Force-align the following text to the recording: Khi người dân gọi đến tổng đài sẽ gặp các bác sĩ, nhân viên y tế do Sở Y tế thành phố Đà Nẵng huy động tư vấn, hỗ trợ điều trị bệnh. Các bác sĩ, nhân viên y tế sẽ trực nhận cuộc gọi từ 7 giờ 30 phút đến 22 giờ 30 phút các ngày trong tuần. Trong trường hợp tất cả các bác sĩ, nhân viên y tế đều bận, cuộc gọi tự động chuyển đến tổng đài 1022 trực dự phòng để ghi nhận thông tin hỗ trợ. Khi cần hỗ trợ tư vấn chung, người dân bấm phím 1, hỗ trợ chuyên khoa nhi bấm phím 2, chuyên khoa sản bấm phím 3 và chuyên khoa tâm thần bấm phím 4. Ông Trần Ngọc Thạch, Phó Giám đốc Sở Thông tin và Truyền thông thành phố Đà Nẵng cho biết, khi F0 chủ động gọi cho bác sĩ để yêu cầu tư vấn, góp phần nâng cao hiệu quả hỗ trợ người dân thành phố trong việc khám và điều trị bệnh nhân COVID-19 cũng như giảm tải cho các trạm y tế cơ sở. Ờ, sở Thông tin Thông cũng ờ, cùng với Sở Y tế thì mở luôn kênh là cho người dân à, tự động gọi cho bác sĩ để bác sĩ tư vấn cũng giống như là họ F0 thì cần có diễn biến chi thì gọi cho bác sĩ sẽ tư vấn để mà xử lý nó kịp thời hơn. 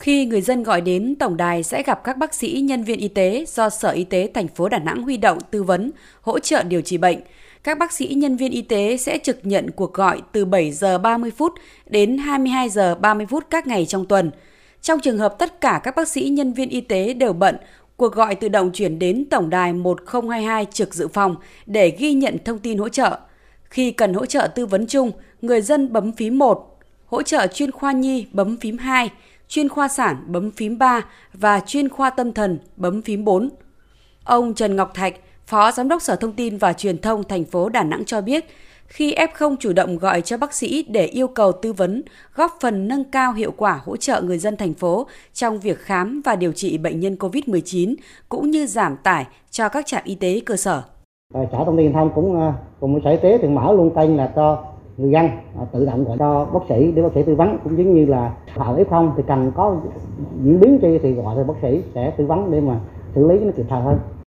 Khi 0.00 0.26
người 0.26 0.40
dân 0.40 0.62
gọi 0.62 0.80
đến 0.80 1.14
tổng 1.18 1.36
đài 1.36 1.62
sẽ 1.62 1.82
gặp 1.82 2.04
các 2.04 2.16
bác 2.16 2.34
sĩ, 2.34 2.60
nhân 2.60 2.84
viên 2.84 2.98
y 2.98 3.08
tế 3.08 3.44
do 3.48 3.70
Sở 3.70 3.90
Y 3.90 4.04
tế 4.04 4.30
thành 4.34 4.48
phố 4.48 4.68
Đà 4.68 4.78
Nẵng 4.78 5.02
huy 5.02 5.16
động 5.16 5.38
tư 5.50 5.62
vấn, 5.62 5.90
hỗ 6.20 6.38
trợ 6.38 6.62
điều 6.62 6.82
trị 6.82 6.98
bệnh. 6.98 7.20
Các 7.62 7.78
bác 7.78 7.92
sĩ, 7.92 8.06
nhân 8.06 8.36
viên 8.36 8.52
y 8.52 8.62
tế 8.62 8.96
sẽ 8.96 9.18
trực 9.18 9.38
nhận 9.42 9.70
cuộc 9.70 9.94
gọi 9.94 10.22
từ 10.32 10.44
7 10.44 10.72
giờ 10.72 10.98
30 10.98 11.30
phút 11.30 11.52
đến 11.86 12.18
22 12.18 12.68
giờ 12.68 12.94
30 12.94 13.26
phút 13.26 13.44
các 13.50 13.66
ngày 13.66 13.86
trong 13.86 14.06
tuần. 14.06 14.30
Trong 14.82 15.00
trường 15.00 15.18
hợp 15.18 15.38
tất 15.38 15.60
cả 15.60 15.80
các 15.84 15.96
bác 15.96 16.08
sĩ, 16.08 16.28
nhân 16.28 16.52
viên 16.52 16.68
y 16.68 16.80
tế 16.80 17.14
đều 17.14 17.32
bận, 17.32 17.56
cuộc 17.96 18.14
gọi 18.14 18.34
tự 18.34 18.48
động 18.48 18.70
chuyển 18.74 18.98
đến 18.98 19.24
tổng 19.30 19.50
đài 19.50 19.72
1022 19.72 20.66
trực 20.72 20.94
dự 20.94 21.08
phòng 21.08 21.36
để 21.66 21.96
ghi 21.98 22.12
nhận 22.12 22.36
thông 22.44 22.58
tin 22.58 22.78
hỗ 22.78 22.88
trợ. 22.88 23.18
Khi 23.64 23.90
cần 23.90 24.14
hỗ 24.14 24.26
trợ 24.26 24.48
tư 24.54 24.66
vấn 24.66 24.86
chung, 24.86 25.12
người 25.42 25.60
dân 25.60 25.92
bấm 25.92 26.12
phím 26.12 26.38
1, 26.38 26.78
hỗ 27.06 27.22
trợ 27.22 27.46
chuyên 27.46 27.70
khoa 27.70 27.92
nhi 27.92 28.26
bấm 28.32 28.56
phím 28.56 28.78
2, 28.78 29.10
chuyên 29.50 29.68
khoa 29.68 29.88
sản 29.88 30.16
bấm 30.26 30.50
phím 30.50 30.78
3 30.78 31.04
và 31.34 31.60
chuyên 31.60 31.88
khoa 31.88 32.10
tâm 32.10 32.32
thần 32.32 32.58
bấm 32.76 33.02
phím 33.02 33.24
4. 33.24 33.48
Ông 34.24 34.54
Trần 34.54 34.76
Ngọc 34.76 34.94
Thạch, 34.94 35.14
Phó 35.46 35.72
Giám 35.72 35.88
đốc 35.88 36.02
Sở 36.02 36.16
Thông 36.16 36.32
tin 36.32 36.56
và 36.56 36.72
Truyền 36.72 36.98
thông 36.98 37.24
thành 37.24 37.44
phố 37.44 37.68
Đà 37.68 37.82
Nẵng 37.84 38.04
cho 38.04 38.20
biết, 38.20 38.44
khi 38.86 39.14
F0 39.14 39.56
chủ 39.60 39.72
động 39.72 39.98
gọi 39.98 40.20
cho 40.20 40.36
bác 40.36 40.54
sĩ 40.54 40.84
để 40.88 41.06
yêu 41.06 41.28
cầu 41.28 41.52
tư 41.52 41.72
vấn, 41.72 42.02
góp 42.34 42.56
phần 42.60 42.88
nâng 42.88 43.04
cao 43.04 43.32
hiệu 43.32 43.52
quả 43.56 43.80
hỗ 43.84 43.96
trợ 43.96 44.22
người 44.22 44.38
dân 44.38 44.56
thành 44.56 44.74
phố 44.74 45.06
trong 45.32 45.60
việc 45.60 45.78
khám 45.78 46.22
và 46.24 46.36
điều 46.36 46.52
trị 46.52 46.78
bệnh 46.78 47.00
nhân 47.00 47.14
COVID-19 47.14 47.94
cũng 48.28 48.50
như 48.50 48.66
giảm 48.66 48.96
tải 48.96 49.26
cho 49.50 49.68
các 49.68 49.86
trạm 49.86 50.02
y 50.04 50.14
tế 50.14 50.40
cơ 50.46 50.56
sở. 50.56 50.82
Ờ, 51.34 51.40
sở 51.52 51.58
Thông 51.66 51.76
tin 51.76 51.92
Thông 51.92 52.10
cũng 52.14 52.40
ờ, 52.40 52.52
cùng 52.80 52.92
với 52.92 53.02
Sở 53.04 53.10
Y 53.10 53.16
tế 53.22 53.38
thì 53.42 53.48
mở 53.48 53.72
luôn 53.72 53.94
kênh 53.94 54.16
là 54.16 54.32
cho 54.36 54.64
người 55.00 55.10
dân 55.10 55.26
à, 55.58 55.64
tự 55.72 55.86
động 55.86 56.04
gọi 56.04 56.18
cho 56.18 56.46
bác 56.52 56.60
sĩ 56.68 56.92
để 56.92 57.02
bác 57.02 57.08
sĩ 57.14 57.22
tư 57.22 57.34
vấn 57.34 57.58
cũng 57.64 57.78
giống 57.78 57.94
như 57.94 58.06
là 58.06 58.32
họ 58.56 58.76
F0 58.76 59.10
thì 59.16 59.22
cần 59.26 59.52
có 59.54 59.76
diễn 60.42 60.60
biến 60.60 60.78
chi 60.78 60.98
thì 61.02 61.12
gọi 61.12 61.36
cho 61.36 61.44
bác 61.44 61.54
sĩ 61.62 61.82
sẽ 61.94 62.10
tư 62.10 62.26
vấn 62.26 62.50
để 62.50 62.60
mà 62.60 62.80
xử 63.14 63.28
lý 63.28 63.38
nó 63.38 63.52
kịp 63.56 63.66
thời 63.68 63.80
hơn. 63.80 63.98